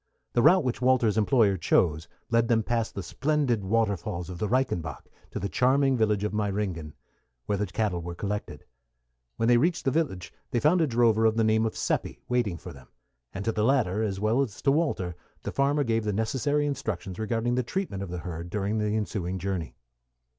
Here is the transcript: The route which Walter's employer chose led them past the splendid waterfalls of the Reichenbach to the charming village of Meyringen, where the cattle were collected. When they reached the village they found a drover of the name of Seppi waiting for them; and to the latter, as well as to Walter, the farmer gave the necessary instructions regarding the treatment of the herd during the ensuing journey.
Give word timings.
The 0.33 0.41
route 0.41 0.63
which 0.63 0.81
Walter's 0.81 1.15
employer 1.15 1.57
chose 1.57 2.07
led 2.31 2.47
them 2.47 2.63
past 2.63 2.95
the 2.95 3.03
splendid 3.03 3.63
waterfalls 3.63 4.31
of 4.31 4.39
the 4.39 4.49
Reichenbach 4.49 5.07
to 5.29 5.37
the 5.39 5.47
charming 5.47 5.95
village 5.95 6.23
of 6.23 6.33
Meyringen, 6.33 6.93
where 7.45 7.59
the 7.59 7.67
cattle 7.67 8.01
were 8.01 8.15
collected. 8.15 8.65
When 9.37 9.47
they 9.47 9.57
reached 9.57 9.85
the 9.85 9.91
village 9.91 10.33
they 10.49 10.59
found 10.59 10.81
a 10.81 10.87
drover 10.87 11.27
of 11.27 11.37
the 11.37 11.43
name 11.43 11.67
of 11.67 11.77
Seppi 11.77 12.19
waiting 12.27 12.57
for 12.57 12.73
them; 12.73 12.87
and 13.31 13.45
to 13.45 13.51
the 13.51 13.63
latter, 13.63 14.01
as 14.01 14.19
well 14.19 14.41
as 14.41 14.59
to 14.63 14.71
Walter, 14.71 15.15
the 15.43 15.51
farmer 15.51 15.83
gave 15.83 16.03
the 16.03 16.13
necessary 16.13 16.65
instructions 16.65 17.19
regarding 17.19 17.53
the 17.53 17.61
treatment 17.61 18.01
of 18.01 18.09
the 18.09 18.17
herd 18.17 18.49
during 18.49 18.79
the 18.79 18.97
ensuing 18.97 19.37
journey. 19.37 19.75